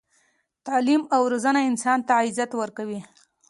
تعلیم 0.65 1.01
او 1.15 1.21
روزنه 1.31 1.59
انسان 1.69 1.99
ته 2.07 2.13
عزت 2.23 2.51
ورکوي. 2.61 2.99